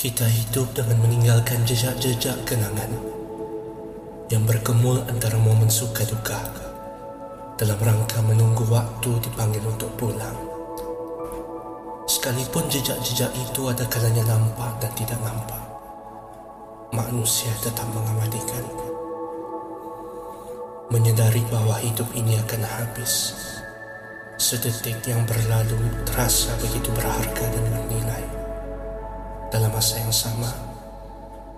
[0.00, 2.88] Kita hidup dengan meninggalkan jejak-jejak kenangan
[4.32, 6.40] yang berkemul antara momen suka duka
[7.60, 10.40] dalam rangka menunggu waktu dipanggil untuk pulang.
[12.08, 15.60] Sekalipun jejak-jejak itu ada kalanya nampak dan tidak nampak,
[16.96, 18.64] manusia tetap mengabadikan.
[20.88, 23.36] Menyedari bahawa hidup ini akan habis,
[24.40, 25.76] sedetik yang berlalu
[26.08, 28.09] terasa begitu berharga dan bernilai
[29.80, 30.52] masa yang sama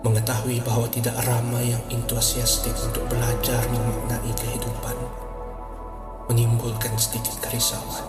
[0.06, 4.94] mengetahui bahawa tidak ramai yang entusiastik untuk belajar memaknai kehidupan
[6.30, 8.06] menimbulkan sedikit kerisauan.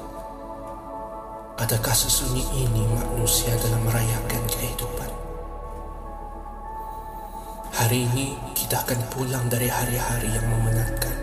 [1.57, 5.09] Adakah sesunyi ini manusia dalam merayakan kehidupan?
[7.73, 11.17] Hari ini kita akan pulang dari hari-hari yang memenatkan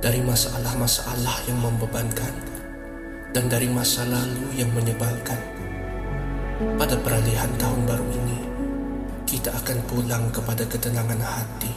[0.00, 2.32] dari masalah-masalah yang membebankan
[3.36, 5.55] dan dari masa lalu yang menyebalkan
[6.56, 8.40] pada peralihan tahun baru ini,
[9.28, 11.68] kita akan pulang kepada ketenangan hati,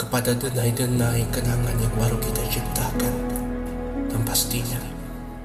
[0.00, 3.14] kepada denai-denai kenangan yang baru kita ciptakan,
[4.08, 4.80] dan pastinya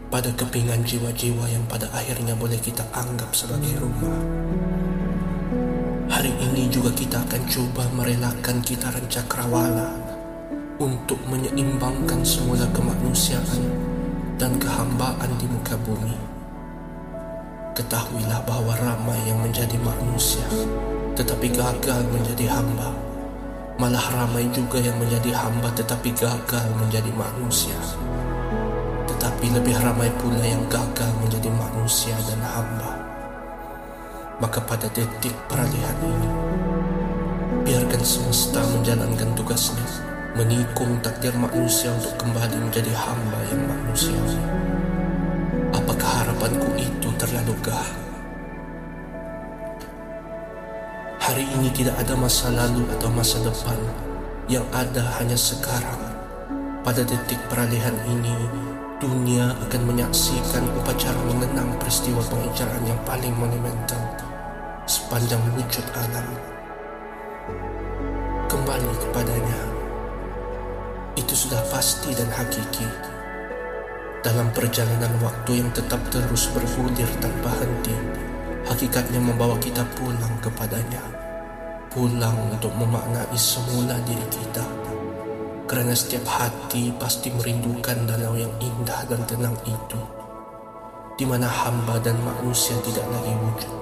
[0.08, 4.16] pada kepingan jiwa-jiwa yang pada akhirnya boleh kita anggap sebagai rumah.
[6.08, 9.92] Hari ini juga kita akan cuba merelakan kitaran cakrawala
[10.80, 13.68] untuk menyeimbangkan semula kemanusiaan
[14.40, 16.37] dan kehambaan di muka bumi.
[17.78, 20.42] Ketahuilah bahawa ramai yang menjadi manusia
[21.14, 22.89] tetapi gagal menjadi hamba.
[23.78, 27.78] Malah ramai juga yang menjadi hamba tetapi gagal menjadi manusia.
[29.06, 32.97] Tetapi lebih ramai pula yang gagal menjadi manusia dan hamba.
[34.41, 36.30] Maka pada detik peralihan ini,
[37.66, 39.86] biarkan semesta menjalankan tugasnya
[40.38, 44.77] menikung takdir manusia untuk kembali menjadi hamba yang manusiawi.
[46.28, 47.88] Harapanku itu terlalu gah?
[51.23, 53.80] Hari ini tidak ada masa lalu atau masa depan
[54.52, 56.03] Yang ada hanya sekarang.
[56.84, 58.35] Pada detik peralihan ini
[59.00, 64.03] Dunia akan menyaksikan upacara mengenang peristiwa pengejaran yang paling monumental
[64.84, 66.28] Sepanjang wujud alam.
[68.52, 69.59] Kembali kepadanya.
[71.16, 73.16] Itu sudah pasti dan hakiki
[74.28, 77.96] dalam perjalanan waktu yang tetap terus bergulir tanpa henti.
[78.68, 81.00] Hakikatnya membawa kita pulang kepadanya.
[81.88, 84.68] Pulang untuk memaknai semula diri kita.
[85.64, 90.00] Kerana setiap hati pasti merindukan danau yang indah dan tenang itu
[91.18, 93.76] di mana hamba dan manusia tidak lagi wujud.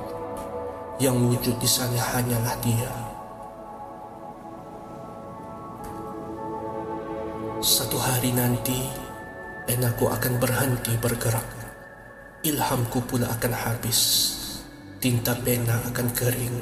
[1.04, 2.94] Yang wujud di sana hanyalah dia.
[7.60, 9.05] Satu hari nanti
[9.66, 11.46] dan aku akan berhenti bergerak.
[12.46, 14.32] Ilhamku pula akan habis.
[15.02, 16.58] Tinta pena akan kering.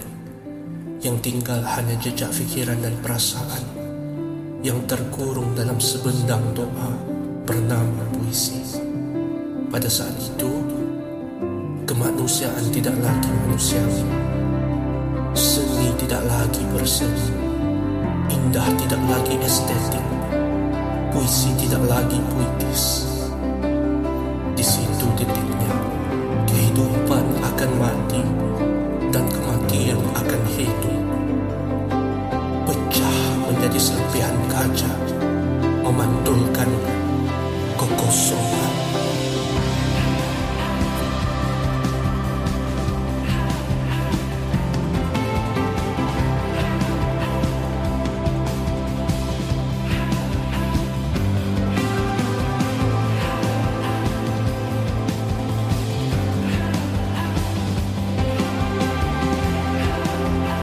[1.03, 3.63] Yang tinggal hanya jejak fikiran dan perasaan
[4.63, 6.95] yang terkurung dalam sebendang doa
[7.43, 8.79] bernama puisi.
[9.67, 10.51] Pada saat itu,
[11.83, 14.07] kemanusiaan tidak lagi manusiawi.
[15.35, 17.27] Seni tidak lagi berseni.
[18.31, 20.13] Indah tidak lagi estetik
[21.13, 22.92] puisi tidak lagi puitis.
[27.93, 28.21] Mati
[29.13, 31.01] dan kematian akan hidup.
[32.65, 34.93] Pecah menjadi serpihan kaca,
[35.85, 36.69] memantulkan
[37.77, 38.62] kekosongan.